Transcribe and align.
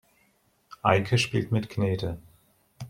Eike 0.81 1.19
spielt 1.19 1.51
mit 1.51 1.69
Knete. 1.69 2.17